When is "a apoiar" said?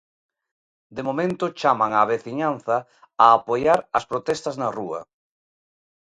3.23-3.79